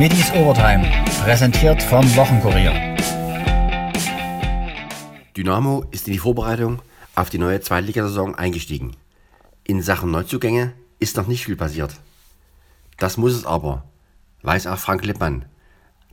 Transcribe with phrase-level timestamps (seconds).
[0.00, 0.90] Middies Overtime,
[1.22, 2.72] präsentiert vom Wochenkurier.
[5.36, 6.80] Dynamo ist in die Vorbereitung
[7.14, 8.96] auf die neue Zweitligasaison eingestiegen.
[9.62, 11.96] In Sachen Neuzugänge ist noch nicht viel passiert.
[12.96, 13.84] Das muss es aber,
[14.40, 15.44] weiß auch Frank Lippmann,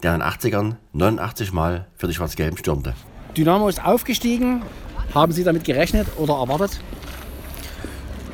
[0.04, 2.94] der in den 80ern 89 Mal für die Schwarz-Gelben stürmte.
[3.38, 4.64] Dynamo ist aufgestiegen.
[5.16, 6.82] Haben Sie damit gerechnet oder erwartet?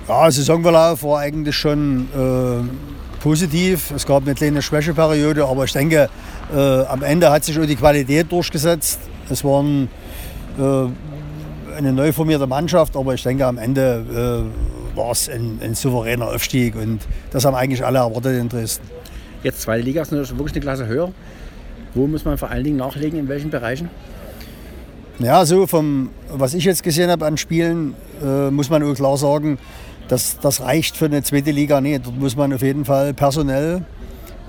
[0.07, 2.92] Ja, Saisonverlauf war eigentlich schon äh,
[3.23, 3.91] positiv.
[3.95, 6.09] Es gab eine kleine Schwächeperiode, aber ich denke,
[6.53, 8.99] äh, am Ende hat sich auch die Qualität durchgesetzt.
[9.29, 9.87] Es waren
[10.59, 14.43] äh, eine neu formierte Mannschaft, aber ich denke, am Ende
[14.93, 16.99] äh, war es ein, ein, souveräner Aufstieg und
[17.31, 18.85] das haben eigentlich alle erwartet in Dresden.
[19.41, 21.11] Jetzt zweite Liga ist natürlich wirklich eine Klasse höher.
[21.95, 23.89] Wo muss man vor allen Dingen nachlegen, in welchen Bereichen?
[25.19, 29.17] Ja, so vom, was ich jetzt gesehen habe an Spielen, äh, muss man auch klar
[29.17, 29.59] sagen,
[30.07, 32.05] dass das reicht für eine zweite Liga nicht.
[32.05, 33.83] Dort muss man auf jeden Fall personell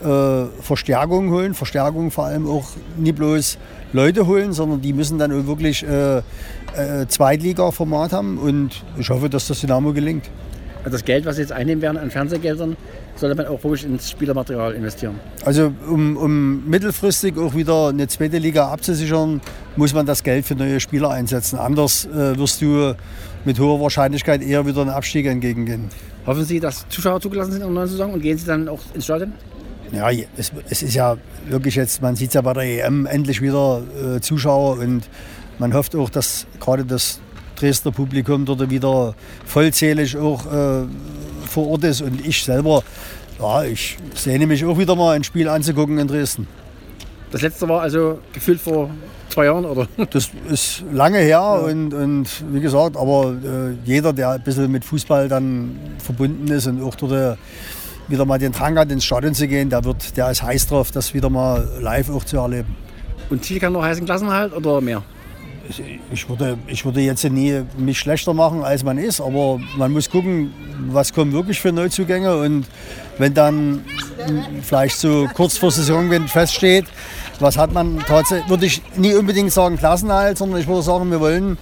[0.02, 1.54] äh, Verstärkung holen.
[1.54, 3.58] Verstärkung vor allem auch nicht bloß
[3.92, 8.38] Leute holen, sondern die müssen dann auch wirklich äh, äh, Zweitliga-Format haben.
[8.38, 10.30] Und ich hoffe, dass das Dynamo gelingt.
[10.84, 12.76] Also das Geld, was Sie jetzt einnehmen werden an Fernsehgeldern,
[13.16, 15.18] sollte man auch wirklich ins Spielermaterial investieren.
[15.44, 19.40] Also um, um, mittelfristig auch wieder eine zweite Liga abzusichern,
[19.76, 21.58] muss man das Geld für neue Spieler einsetzen.
[21.58, 22.94] Anders äh, wirst du
[23.44, 25.88] mit hoher Wahrscheinlichkeit eher wieder einen Abstieg entgegengehen.
[26.26, 28.80] Hoffen Sie, dass Zuschauer zugelassen sind in der neuen Saison und gehen Sie dann auch
[28.94, 29.32] ins Stadion?
[29.92, 31.16] Ja, es, es ist ja
[31.48, 33.82] wirklich jetzt, man sieht es ja bei der EM endlich wieder
[34.16, 35.08] äh, Zuschauer und
[35.58, 37.20] man hofft auch, dass gerade das
[37.56, 39.14] Dresdner Publikum dort wieder
[39.46, 40.86] vollzählig auch äh,
[41.46, 42.00] vor Ort ist.
[42.00, 42.82] Und ich selber,
[43.38, 46.48] ja, ich sehne mich auch wieder mal ein Spiel anzugucken in Dresden.
[47.30, 48.90] Das letzte war also gefühlt vor
[49.34, 49.86] zwei Jahren, oder?
[50.10, 51.54] Das ist lange her ja.
[51.54, 56.66] und, und wie gesagt, aber äh, jeder, der ein bisschen mit Fußball dann verbunden ist
[56.66, 57.36] und auch dort äh,
[58.08, 60.90] wieder mal den Drang hat, ins Stadion zu gehen, der, wird, der ist heiß drauf,
[60.90, 62.76] das wieder mal live auch zu erleben.
[63.30, 65.02] Und Ziel kann noch heißen Klassenhalt oder mehr?
[66.12, 70.10] Ich würde, ich würde jetzt nie mich schlechter machen, als man ist, aber man muss
[70.10, 70.52] gucken,
[70.88, 72.66] was kommen wirklich für Neuzugänge und
[73.16, 73.82] wenn dann
[74.62, 76.84] vielleicht so kurz vor Saison wenn feststeht,
[77.40, 81.20] was hat man tatsächlich, würde ich nie unbedingt sagen Klassenhalt, sondern ich würde sagen, wir
[81.20, 81.58] wollen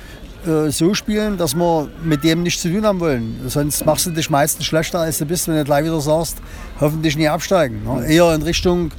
[0.46, 3.40] äh, so spielen, dass wir mit dem nichts zu tun haben wollen.
[3.46, 6.38] Sonst machst du dich meistens schlechter, als du bist, wenn du gleich wieder sagst,
[6.80, 7.82] hoffentlich nie absteigen.
[7.84, 8.06] Ne?
[8.06, 8.90] Eher in Richtung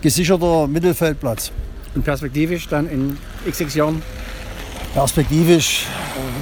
[0.00, 1.50] gesicherter Mittelfeldplatz.
[1.94, 4.02] Und perspektivisch dann in x Jahren?
[4.94, 5.86] Perspektivisch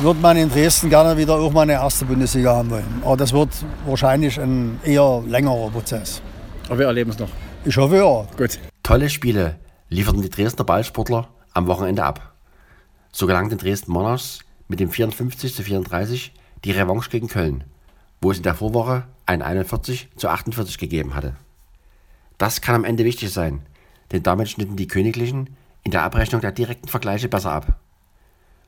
[0.03, 3.03] wird man in Dresden gerne wieder auch mal eine erste Bundesliga haben wollen.
[3.05, 3.49] Aber das wird
[3.87, 6.21] wahrscheinlich ein eher längerer Prozess.
[6.69, 7.29] Aber wir erleben es noch.
[7.65, 8.27] Ich hoffe ja.
[8.37, 8.59] Gut.
[8.83, 9.57] Tolle Spiele
[9.94, 12.34] lieferten die Dresdner Ballsportler am Wochenende ab.
[13.12, 16.32] So gelang den Dresden Monarchs mit dem 54 zu 34
[16.65, 17.62] die Revanche gegen Köln,
[18.21, 21.37] wo es in der Vorwoche ein 41 zu 48 gegeben hatte.
[22.38, 23.65] Das kann am Ende wichtig sein,
[24.10, 25.50] denn damit schnitten die Königlichen
[25.84, 27.78] in der Abrechnung der direkten Vergleiche besser ab.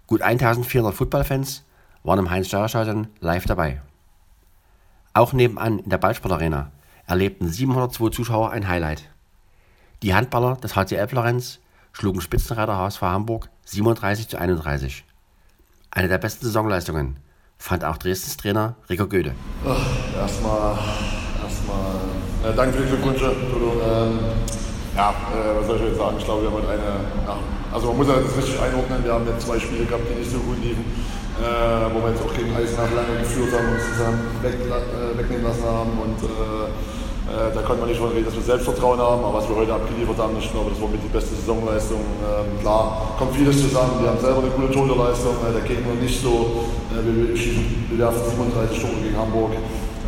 [0.07, 1.65] Gut 1400 Footballfans
[2.05, 3.83] waren im Heinz-Steuer-Stadion live dabei.
[5.13, 6.71] Auch nebenan in der Ballsportarena
[7.09, 9.11] erlebten 702 Zuschauer ein Highlight.
[10.03, 11.59] Die Handballer des HCL Florenz
[11.93, 15.05] schlugen Spitzenreiter HSV Hamburg 37 zu 31.
[15.91, 17.17] Eine der besten Saisonleistungen
[17.57, 19.33] fand auch Dresdens Trainer Rico Göde.
[20.15, 20.77] Erstmal,
[21.43, 21.97] erstmal
[22.45, 23.33] äh, danke für die Glückwünsche.
[23.33, 24.19] Ähm,
[24.95, 26.17] ja, äh, was soll ich jetzt sagen?
[26.19, 27.01] Ich glaube, wir haben halt eine.
[27.27, 27.39] Ja,
[27.73, 29.03] also man muss ja das richtig einordnen.
[29.03, 30.85] Wir haben jetzt zwei Spiele gehabt, die nicht so gut liefen,
[31.41, 35.45] äh, wo wir jetzt auch gegen Eisenach lange geführt haben und zusammen weg, äh, wegnehmen
[35.45, 35.93] lassen haben.
[35.99, 36.21] Und
[37.27, 39.75] äh, da kann man nicht von reden, dass wir Selbstvertrauen haben, aber was wir heute
[39.75, 41.99] abgeliefert haben, ich glaube, das war mit die beste Saisonleistung.
[42.23, 43.99] Ähm, klar, kommt vieles zusammen.
[44.01, 46.71] Wir haben selber eine gute Torhüterleistung, äh, der Gegner nicht so.
[46.95, 49.53] Äh, wir, wir werfen 37 Tore gegen Hamburg.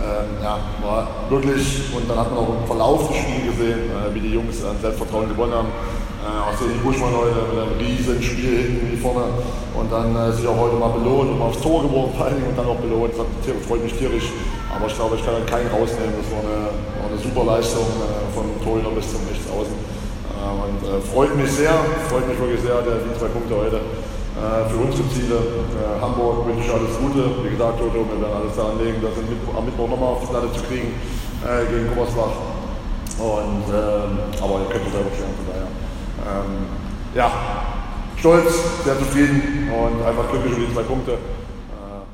[0.08, 4.14] Ähm, ja, war wirklich, und dann hat man auch im Verlauf des Spiels gesehen, äh,
[4.14, 5.69] wie die Jungs an Selbstvertrauen gewonnen haben.
[5.69, 9.28] Äh, auch so die Buschmann heute mit einem riesen Spiel hinten wie vorne
[9.76, 12.41] und dann äh, sich auch heute mal belohnt und mal aufs Tor geworfen vor allen
[12.41, 13.12] und dann auch belohnt.
[13.20, 13.26] Das
[13.69, 14.32] freut mich tierisch.
[14.72, 16.16] Aber ich glaube, ich kann keinen rausnehmen.
[16.16, 19.76] Das war eine, war eine super Leistung äh, von Torhüter bis zum Rechtsaußen.
[19.76, 21.76] Äh, und äh, freut mich sehr,
[22.08, 23.81] freut mich wirklich sehr, der, die zwei Punkte heute
[24.36, 25.36] äh, für unsere Ziele.
[25.36, 27.44] Äh, Hamburg wünsche ich alles Gute.
[27.44, 29.12] Wie gesagt, Toto, wir werden alles daran legen, das
[29.56, 30.92] am Mittwoch nochmal auf die Platte zu kriegen
[31.44, 32.32] äh, gegen Gummersbach.
[33.19, 35.66] Und, ähm, aber ihr könnt es selber stellen, von daher.
[36.28, 36.66] Ähm,
[37.14, 37.32] ja,
[38.16, 38.52] stolz,
[38.84, 41.16] sehr zufrieden und einfach glücklich über die zwei Punkte.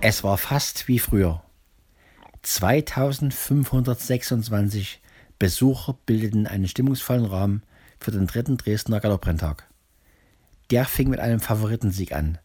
[0.00, 1.40] Es war fast wie früher.
[2.42, 5.00] 2526
[5.38, 7.62] Besucher bildeten einen stimmungsvollen Rahmen
[7.98, 9.66] für den dritten Dresdner Galopprenntag.
[10.74, 12.38] Der fing mit einem Favoritensieg an.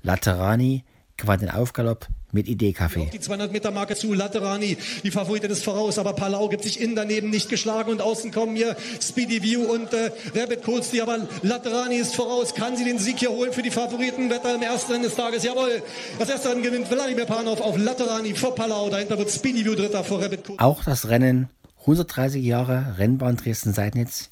[0.00, 0.82] Laterani
[1.18, 3.10] gewann den Aufgalopp mit Idee-Kaffee.
[3.12, 6.96] Die 200 Meter Marke zu, Laterani, die Favoritin ist voraus, aber Palau gibt sich innen
[6.96, 11.28] daneben nicht geschlagen und außen kommen hier Speedy View und äh, Rabbit Coates, die aber
[11.42, 14.92] Laterani ist voraus, kann sie den Sieg hier holen für die Favoriten, Wetter im ersten
[14.92, 15.82] Rennen des Tages, jawohl,
[16.18, 20.02] das erste Rennen gewinnt Wladimir Panov auf Laterani vor Palau, dahinter wird Speedy View dritter
[20.02, 20.60] vor Rabbit Coates.
[20.60, 21.50] Auch das Rennen
[21.80, 24.30] 130 Jahre Rennbahn Dresden-Seidnitz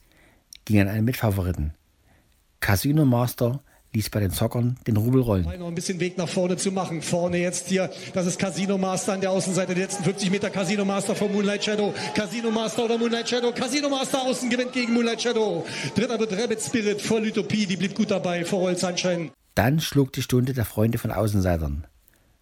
[0.64, 1.74] ging an einen Mitfavoriten.
[2.64, 3.60] Casino Master
[3.92, 5.44] ließ bei den Zockern den Rubel rollen.
[5.58, 7.02] Noch ein bisschen Weg nach vorne zu machen.
[7.02, 10.82] Vorne jetzt hier, das ist Casino Master an der Außenseite, die letzten 50 Meter Casino
[10.86, 11.92] Master vor Moonlight Shadow.
[12.14, 13.52] Casino Master oder Moonlight Shadow.
[13.52, 15.66] Casino Master außen gewinnt gegen Moonlight Shadow.
[15.94, 19.30] Dritter wird Rabbit Spirit vor Lytopie, die blieb gut dabei vor Roll Sunshine.
[19.54, 21.86] Dann schlug die Stunde der Freunde von Außenseitern.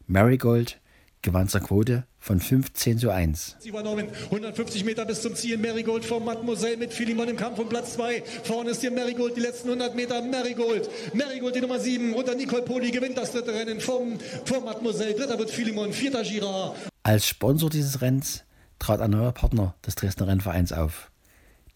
[0.06, 0.80] Marigold
[1.22, 3.56] gewann zur Quote von 15 zu 1.
[3.60, 5.56] Sie übernommen 150 Meter bis zum Ziel.
[5.56, 8.22] Marigold vor Mademoiselle mit Philemon im Kampf um Platz 2.
[8.44, 10.20] Vorne ist hier Marigold, die letzten 100 Meter.
[10.22, 12.12] Marigold, Marigold die Nummer 7.
[12.14, 15.14] Unter Nicole Poli gewinnt das dritte Rennen vom, vor Mademoiselle.
[15.14, 16.76] Dritter wird Philemon, vierter Girard.
[17.04, 18.44] Als Sponsor dieses Rennens
[18.78, 21.10] trat ein neuer Partner des Dresdner Rennvereins auf.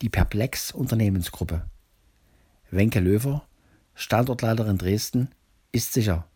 [0.02, 1.62] Die Perplex Unternehmensgruppe.
[2.70, 3.46] Wenke Löwer,
[3.94, 5.30] Standortleiter in Dresden,
[5.72, 6.26] ist sicher.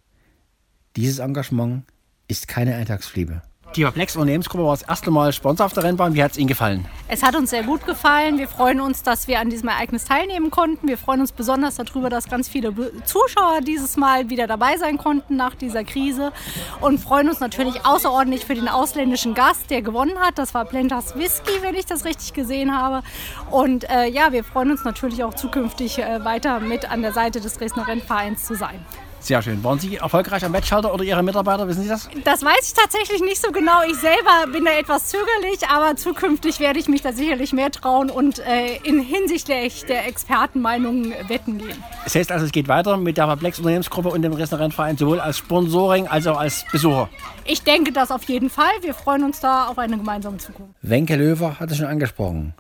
[0.97, 1.85] Dieses Engagement
[2.31, 3.43] ist keine Eintagsfliebe.
[3.77, 6.15] Die Perplex Unternehmensgruppe war das erste Mal Sponsor auf der Rennbahn.
[6.15, 6.87] Wie hat es Ihnen gefallen?
[7.06, 8.37] Es hat uns sehr gut gefallen.
[8.37, 10.88] Wir freuen uns, dass wir an diesem Ereignis teilnehmen konnten.
[10.88, 12.75] Wir freuen uns besonders darüber, dass ganz viele
[13.05, 16.32] Zuschauer dieses Mal wieder dabei sein konnten nach dieser Krise
[16.81, 20.38] und freuen uns natürlich außerordentlich für den ausländischen Gast, der gewonnen hat.
[20.38, 23.05] Das war Plentas Whisky, wenn ich das richtig gesehen habe.
[23.53, 27.41] Und äh, ja, wir freuen uns natürlich auch zukünftig äh, weiter mit an der Seite
[27.41, 28.85] des Dresdner Rennvereins zu sein.
[29.21, 29.63] Sehr schön.
[29.63, 31.69] Waren Sie erfolgreich am Wettschalter oder Ihre Mitarbeiter?
[31.69, 32.09] Wissen Sie das?
[32.25, 33.83] Das weiß ich tatsächlich nicht so genau.
[33.87, 38.11] Ich selber bin da etwas zögerlich, aber zukünftig werde ich mich da sicherlich mehr trauen
[38.11, 41.85] und äh, in hinsichtlich der Expertenmeinungen wetten gehen.
[42.05, 45.37] Das heißt also, es geht weiter mit der Perplex Unternehmensgruppe und dem Restaurantverein sowohl als
[45.39, 47.11] Sponsoring als auch als Besucher.
[47.45, 48.73] Ich denke das auf jeden Fall.
[48.81, 50.75] Wir freuen uns da auf eine gemeinsame Zukunft.
[50.81, 52.55] Wenke Löwer hat es schon angesprochen.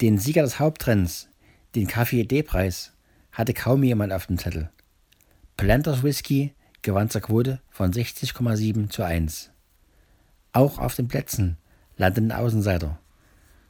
[0.00, 1.28] Den Sieger des Haupttrends,
[1.74, 2.92] den Kaffee D-Preis,
[3.32, 4.70] hatte kaum jemand auf dem Zettel.
[5.56, 9.50] Planters Whisky gewann zur Quote von 60,7 zu 1.
[10.52, 11.56] Auch auf den Plätzen
[11.96, 12.98] landeten Außenseiter,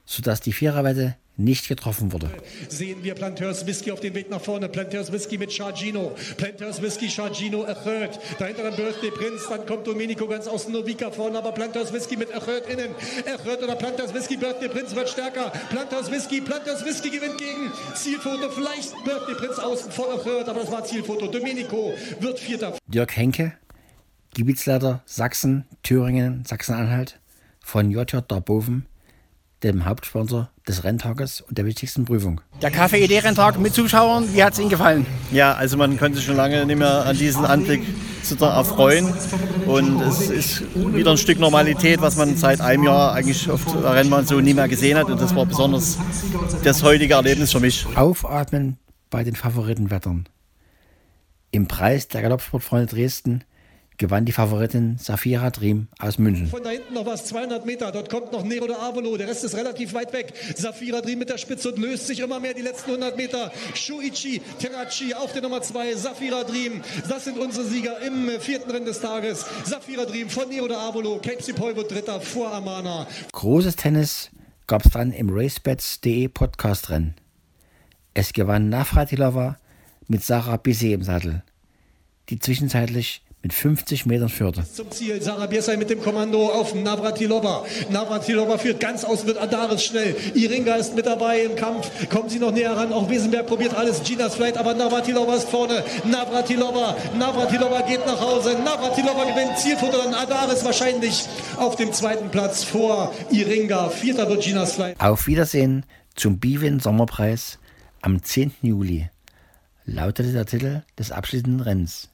[0.04, 2.30] sodass die Viererwette nicht getroffen wurde.
[2.68, 4.68] Sehen wir Planteurs Whisky auf dem Weg nach vorne.
[4.68, 6.14] Planteurs Whisky mit Chargino.
[6.36, 8.18] Planteurs Whisky, Chargino, Erhöht.
[8.38, 9.44] Dahinter dann Birthday Prince.
[9.48, 11.38] Dann kommt Domenico ganz außen Novika vorne.
[11.38, 12.94] Aber Planteurs Whisky mit Erhöht innen.
[13.24, 14.36] Erhöht oder Planteurs Whisky.
[14.36, 15.52] Birthday Prince wird stärker.
[15.70, 16.40] Planteurs Whisky.
[16.40, 18.50] Planteurs Whisky gewinnt gegen Zielfoto.
[18.50, 20.48] Vielleicht Birthday Prince außen vor Erhöht.
[20.48, 21.26] Aber das war Zielfoto.
[21.26, 22.78] Domenico wird Vierter.
[22.86, 23.52] Dirk Henke,
[24.34, 27.20] Gebietsleiter Sachsen, Thüringen, Sachsen-Anhalt
[27.60, 28.86] von JJ Darboven,
[29.62, 32.40] dem Hauptsponsor des Renntages und der wichtigsten Prüfung.
[32.60, 35.06] Der KFED-Renntag mit Zuschauern, wie hat es Ihnen gefallen?
[35.32, 37.82] Ja, also man konnte sich schon lange nicht mehr an diesen Anblick
[38.40, 39.12] erfreuen.
[39.66, 43.94] Und es ist wieder ein Stück Normalität, was man seit einem Jahr eigentlich auf der
[43.94, 45.06] Rennbahn so nie mehr gesehen hat.
[45.06, 45.98] Und das war besonders
[46.64, 47.86] das heutige Erlebnis für mich.
[47.94, 48.78] Aufatmen
[49.10, 50.28] bei den Favoritenwettern.
[51.50, 53.44] Im Preis der Galoppsportfreunde Dresden
[53.98, 56.48] gewann die Favoritin Safira Dream aus München.
[56.48, 57.92] Von da hinten noch was, 200 Meter.
[57.92, 59.16] Dort kommt noch Nero de Avolo.
[59.16, 60.32] Der Rest ist relativ weit weg.
[60.56, 63.52] Safira Dream mit der Spitze und löst sich immer mehr die letzten 100 Meter.
[63.74, 65.94] Shuichi Terraci auf der Nummer 2.
[65.94, 66.82] Safira Dream.
[67.08, 69.44] Das sind unsere Sieger im vierten Rennen des Tages.
[69.64, 71.18] Safira Dream von Nero de Avolo.
[71.18, 73.06] Cape Sipoy wird Dritter vor Amana.
[73.32, 74.30] Großes Tennis
[74.66, 77.14] gab es dann im RaceBets.de Podcast-Rennen.
[78.14, 79.58] Es gewann Navratilova
[80.08, 81.42] mit Sarah Bisset im Sattel,
[82.30, 84.64] die zwischenzeitlich mit 50 Metern führte.
[84.72, 87.64] Zum Ziel, Sarah Biesay mit dem Kommando auf Navratilova.
[87.90, 90.16] Navratilova führt ganz aus, wird Adaris schnell.
[90.34, 91.88] Iringa ist mit dabei im Kampf.
[92.08, 92.92] Kommen sie noch näher ran.
[92.92, 94.02] Auch Wesenberg probiert alles.
[94.02, 95.84] Ginas vielleicht, aber Navratilova ist vorne.
[96.04, 96.96] Navratilova.
[97.16, 98.58] Navratilova geht nach Hause.
[98.64, 99.96] Navratilova gewinnt Zielfoto.
[99.96, 101.26] Dann Adaris wahrscheinlich
[101.56, 103.90] auf dem zweiten Platz vor Iringa.
[103.90, 105.00] Vierter wird Ginas vielleicht.
[105.00, 105.86] Auf Wiedersehen
[106.16, 107.60] zum Bivin Sommerpreis
[108.02, 108.56] am 10.
[108.62, 109.08] Juli
[109.84, 112.08] lautete der Titel des abschließenden Rennens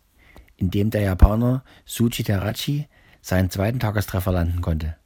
[0.57, 2.89] in dem der Japaner Suji Terachi
[3.21, 4.97] seinen zweiten Tagestreffer landen konnte.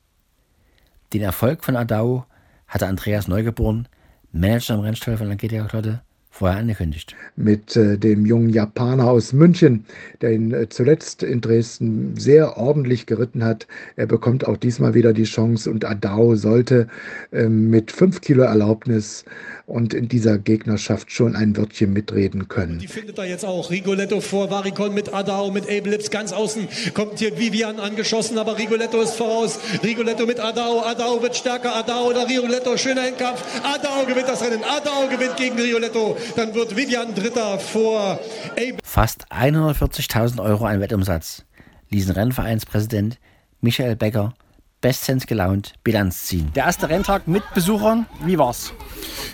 [1.13, 2.27] Den Erfolg von Adao
[2.67, 3.89] hatte Andreas Neugeboren,
[4.33, 6.03] Manager im Rennstall von Langetia Klotte,
[6.37, 7.17] vorher angekündigt.
[7.35, 9.87] Mit äh, dem jungen Japaner aus München,
[10.21, 13.67] der ihn äh, zuletzt in Dresden sehr ordentlich geritten hat.
[13.97, 16.89] Er bekommt auch diesmal wieder die Chance und Adao sollte
[17.33, 19.25] äh, mit 5 Kilo Erlaubnis
[19.67, 22.79] und in dieser Gegnerschaft schon ein Wörtchen mitreden können.
[22.79, 23.71] Die findet er jetzt auch.
[23.71, 26.69] Rigoletto vor Varicon mit Adao, mit Abe Lips ganz außen.
[26.95, 29.59] Kommt hier Vivian angeschossen, aber Rigoletto ist voraus.
[29.83, 30.83] Rigoletto mit Adao.
[30.83, 31.75] Adao wird stärker.
[31.75, 32.77] Adao oder Rigoletto.
[32.77, 33.43] Schöner Endkampf.
[33.65, 34.63] Adao gewinnt das Rennen.
[34.63, 36.17] Adao gewinnt gegen Rigoletto.
[36.35, 38.19] Dann wird Vivian Dritter vor
[38.53, 38.79] Abe.
[38.83, 41.45] Fast 140.000 Euro ein Wettumsatz
[41.91, 43.19] ließen Rennvereinspräsident
[43.61, 44.35] Michael Becker
[44.81, 46.51] bestens gelaunt Bilanz ziehen.
[46.55, 48.73] Der erste Renntag mit Besuchern, wie war's?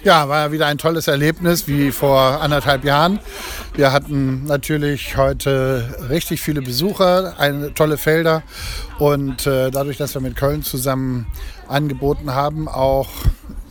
[0.05, 3.19] Ja, war wieder ein tolles Erlebnis wie vor anderthalb Jahren.
[3.75, 8.43] Wir hatten natürlich heute richtig viele Besucher, eine, tolle Felder
[8.99, 11.27] und äh, dadurch, dass wir mit Köln zusammen
[11.69, 13.09] angeboten haben, auch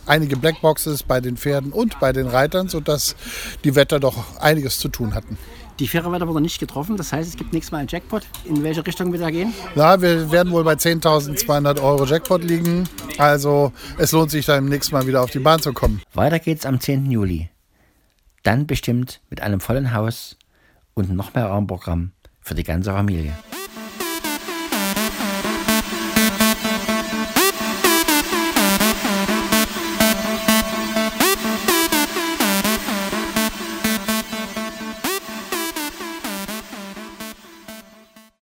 [0.05, 3.15] einige Blackboxes bei den Pferden und bei den Reitern, sodass
[3.63, 5.37] die Wetter doch einiges zu tun hatten.
[5.79, 8.23] Die Fairerwetter wurde nicht getroffen, das heißt, es gibt nächstes Mal einen Jackpot.
[8.45, 9.53] In welche Richtung wird er gehen?
[9.73, 12.87] Na, wir werden wohl bei 10.200 Euro Jackpot liegen.
[13.17, 16.01] Also es lohnt sich dann nächsten Mal wieder auf die Bahn zu kommen.
[16.13, 17.09] Weiter geht's am 10.
[17.09, 17.49] Juli.
[18.43, 20.37] Dann bestimmt mit einem vollen Haus
[20.93, 23.33] und noch mehr Raumprogramm für die ganze Familie.